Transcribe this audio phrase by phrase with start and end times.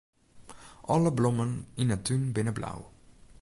[0.93, 1.51] Alle blommen
[1.81, 2.79] yn 'e tún binne blau.